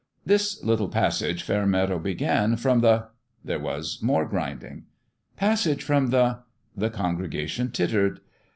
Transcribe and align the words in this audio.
"This 0.25 0.63
little 0.63 0.89
passage," 0.89 1.43
Fairmeadow 1.43 1.99
began," 1.99 2.55
from 2.55 2.79
the" 2.81 3.09
There 3.45 3.59
was 3.59 3.99
more 4.01 4.25
grinding." 4.25 4.85
Passage 5.37 5.83
from 5.83 6.07
the" 6.07 6.39
The 6.75 6.89
congregation 6.89 7.69
tittered. 7.69 8.19